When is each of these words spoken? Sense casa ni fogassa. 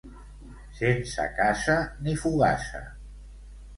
Sense 0.79 1.27
casa 1.35 1.75
ni 2.07 2.17
fogassa. 2.25 2.85